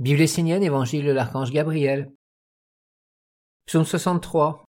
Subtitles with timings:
[0.00, 2.10] Bible essénienne, Évangile de l'archange Gabriel.
[3.66, 4.64] Psaume 63.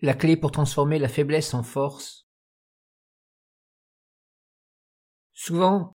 [0.00, 2.26] La clé pour transformer la faiblesse en force.
[5.34, 5.92] Souvent,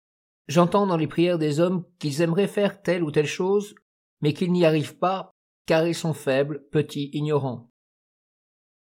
[0.49, 3.75] j'entends dans les prières des hommes qu'ils aimeraient faire telle ou telle chose,
[4.21, 5.31] mais qu'ils n'y arrivent pas
[5.65, 7.71] car ils sont faibles, petits, ignorants.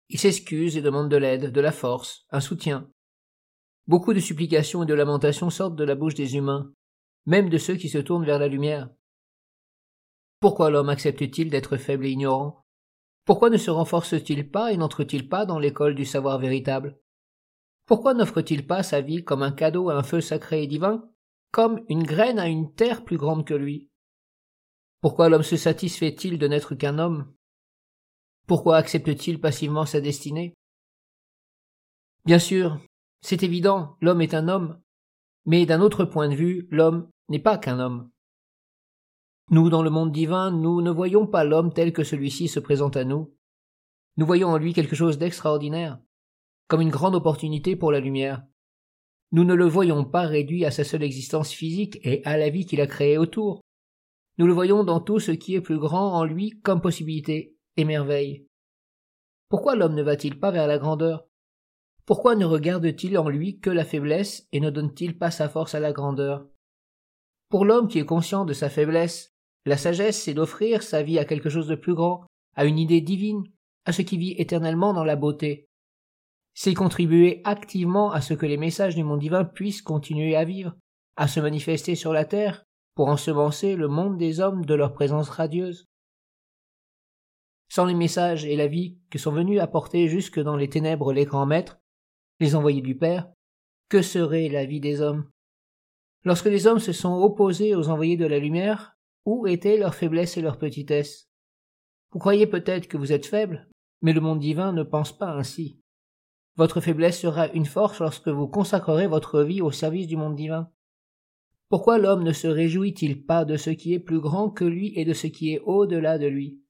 [0.10, 2.90] Ils s'excusent et demandent de l'aide, de la force, un soutien.
[3.86, 6.74] Beaucoup de supplications et de lamentations sortent de la bouche des humains,
[7.26, 8.90] même de ceux qui se tournent vers la lumière.
[10.40, 12.66] Pourquoi l'homme accepte-t-il d'être faible et ignorant?
[13.26, 17.00] Pourquoi ne se renforce-t-il pas et n'entre-t-il pas dans l'école du savoir véritable?
[17.86, 21.10] Pourquoi n'offre-t-il pas sa vie comme un cadeau à un feu sacré et divin,
[21.52, 23.90] comme une graine à une terre plus grande que lui?
[25.02, 27.34] Pourquoi l'homme se satisfait-il de n'être qu'un homme?
[28.48, 30.54] Pourquoi accepte-t-il passivement sa destinée?
[32.26, 32.80] Bien sûr,
[33.22, 34.82] c'est évident, l'homme est un homme,
[35.46, 38.10] mais d'un autre point de vue, l'homme n'est pas qu'un homme.
[39.50, 42.96] Nous, dans le monde divin, nous ne voyons pas l'homme tel que celui-ci se présente
[42.96, 43.36] à nous.
[44.16, 46.00] Nous voyons en lui quelque chose d'extraordinaire,
[46.68, 48.44] comme une grande opportunité pour la lumière.
[49.32, 52.66] Nous ne le voyons pas réduit à sa seule existence physique et à la vie
[52.66, 53.62] qu'il a créée autour.
[54.38, 57.86] Nous le voyons dans tout ce qui est plus grand en lui comme possibilité et
[57.86, 58.48] merveille.
[59.50, 61.28] Pourquoi l'homme ne va-t-il pas vers la grandeur?
[62.06, 65.80] Pourquoi ne regarde-t-il en lui que la faiblesse et ne donne-t-il pas sa force à
[65.80, 66.46] la grandeur?
[67.50, 69.34] Pour l'homme qui est conscient de sa faiblesse,
[69.66, 72.26] la sagesse, c'est d'offrir sa vie à quelque chose de plus grand,
[72.56, 73.44] à une idée divine,
[73.86, 75.70] à ce qui vit éternellement dans la beauté.
[76.54, 80.76] C'est contribuer activement à ce que les messages du monde divin puissent continuer à vivre,
[81.16, 85.30] à se manifester sur la terre, pour ensemencer le monde des hommes de leur présence
[85.30, 85.86] radieuse.
[87.70, 91.26] Sans les messages et la vie que sont venus apporter jusque dans les ténèbres les
[91.26, 91.80] grands maîtres,
[92.44, 93.32] les envoyés du Père,
[93.90, 95.30] que serait la vie des hommes?
[96.26, 100.38] Lorsque les hommes se sont opposés aux envoyés de la lumière, où étaient leur faiblesse
[100.38, 101.30] et leur petitesse?
[102.12, 103.68] Vous croyez peut-être que vous êtes faible,
[104.02, 105.80] mais le monde divin ne pense pas ainsi.
[106.56, 110.70] Votre faiblesse sera une force lorsque vous consacrerez votre vie au service du monde divin.
[111.70, 115.06] Pourquoi l'homme ne se réjouit-il pas de ce qui est plus grand que lui et
[115.06, 116.62] de ce qui est au-delà de lui?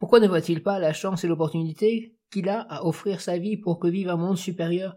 [0.00, 3.78] Pourquoi ne voit-il pas la chance et l'opportunité qu'il a à offrir sa vie pour
[3.78, 4.96] que vive un monde supérieur,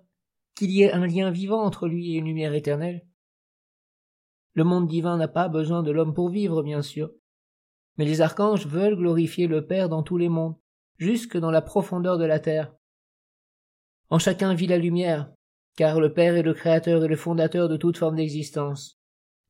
[0.55, 3.05] qu'il y ait un lien vivant entre lui et une lumière éternelle
[4.55, 7.11] le monde divin n'a pas besoin de l'homme pour vivre, bien sûr.
[7.97, 10.55] Mais les archanges veulent glorifier le Père dans tous les mondes,
[10.97, 12.73] jusque dans la profondeur de la terre.
[14.09, 15.29] En chacun vit la lumière,
[15.75, 18.97] car le Père est le Créateur et le fondateur de toute forme d'existence.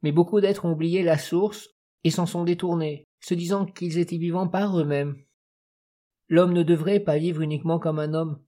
[0.01, 1.69] Mais beaucoup d'êtres ont oublié la source
[2.03, 5.15] et s'en sont détournés, se disant qu'ils étaient vivants par eux-mêmes.
[6.27, 8.39] L'homme ne devrait pas vivre uniquement comme un homme.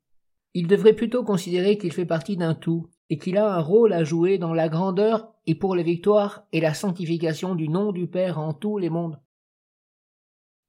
[0.54, 4.04] Il devrait plutôt considérer qu'il fait partie d'un tout, et qu'il a un rôle à
[4.04, 8.38] jouer dans la grandeur et pour la victoire et la sanctification du nom du Père
[8.38, 9.20] en tous les mondes.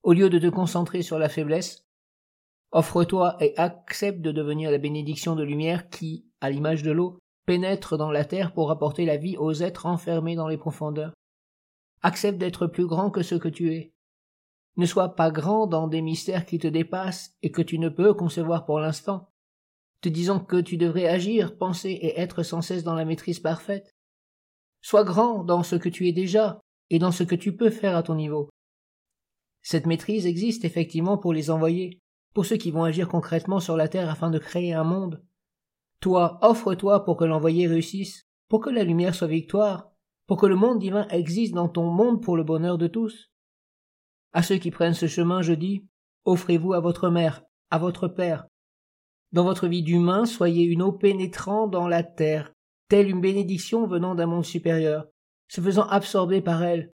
[0.03, 1.87] Au lieu de te concentrer sur la faiblesse,
[2.71, 7.97] offre-toi et accepte de devenir la bénédiction de lumière qui, à l'image de l'eau, pénètre
[7.97, 11.13] dans la terre pour apporter la vie aux êtres enfermés dans les profondeurs.
[12.03, 13.93] Accepte d'être plus grand que ce que tu es.
[14.79, 18.15] Ne sois pas grand dans des mystères qui te dépassent et que tu ne peux
[18.15, 19.29] concevoir pour l'instant
[20.01, 23.97] te disant que tu devrais agir, penser et être sans cesse dans la maîtrise parfaite.
[24.81, 27.97] Sois grand dans ce que tu es déjà et dans ce que tu peux faire
[27.97, 28.49] à ton niveau.
[29.63, 31.99] Cette maîtrise existe effectivement pour les envoyés,
[32.33, 35.25] pour ceux qui vont agir concrètement sur la terre afin de créer un monde.
[36.01, 39.91] Toi, offre-toi pour que l'envoyé réussisse, pour que la lumière soit victoire,
[40.29, 43.33] pour que le monde divin existe dans ton monde pour le bonheur de tous.
[44.33, 45.85] À ceux qui prennent ce chemin, je dis,
[46.25, 48.47] offrez-vous à votre mère, à votre père,
[49.31, 52.53] dans votre vie d'humain, soyez une eau pénétrant dans la terre,
[52.89, 55.07] telle une bénédiction venant d'un monde supérieur,
[55.49, 56.93] se faisant absorber par elle.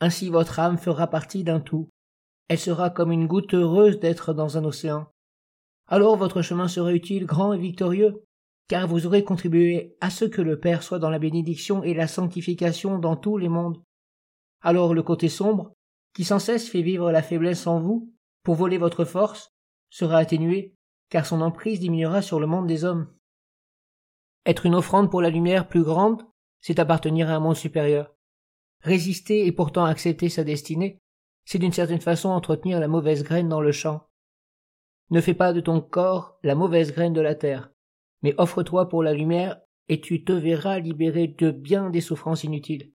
[0.00, 1.88] Ainsi votre âme fera partie d'un tout.
[2.48, 5.10] Elle sera comme une goutte heureuse d'être dans un océan.
[5.86, 8.22] Alors votre chemin sera utile, grand et victorieux,
[8.68, 12.06] car vous aurez contribué à ce que le Père soit dans la bénédiction et la
[12.06, 13.80] sanctification dans tous les mondes.
[14.60, 15.72] Alors le côté sombre,
[16.14, 18.12] qui sans cesse fait vivre la faiblesse en vous,
[18.42, 19.54] pour voler votre force,
[19.90, 20.74] sera atténué,
[21.10, 23.12] car son emprise diminuera sur le monde des hommes.
[24.46, 26.22] Être une offrande pour la lumière plus grande,
[26.60, 28.14] c'est appartenir à un monde supérieur.
[28.80, 31.00] Résister et pourtant accepter sa destinée,
[31.44, 34.08] c'est d'une certaine façon entretenir la mauvaise graine dans le champ.
[35.10, 37.70] Ne fais pas de ton corps la mauvaise graine de la terre,
[38.22, 42.92] mais offre-toi pour la lumière et tu te verras libéré de bien des souffrances inutiles.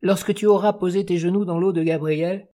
[0.00, 2.48] Lorsque tu auras posé tes genoux dans l'eau de Gabriel,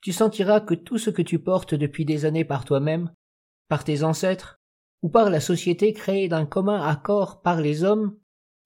[0.00, 3.12] tu sentiras que tout ce que tu portes depuis des années par toi-même,
[3.68, 4.60] par tes ancêtres,
[5.02, 8.16] ou par la société créée d'un commun accord par les hommes,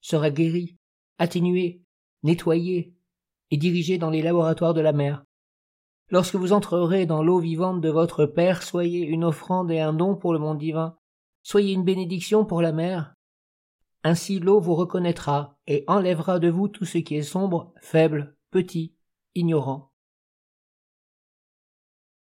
[0.00, 0.76] sera guéri,
[1.18, 1.82] atténué,
[2.22, 2.94] nettoyé
[3.50, 5.24] et dirigé dans les laboratoires de la mer.
[6.10, 10.16] Lorsque vous entrerez dans l'eau vivante de votre Père, soyez une offrande et un don
[10.16, 10.96] pour le monde divin,
[11.42, 13.14] soyez une bénédiction pour la mer,
[14.02, 18.94] ainsi l'eau vous reconnaîtra et enlèvera de vous tout ce qui est sombre, faible, petit,
[19.34, 19.89] ignorant.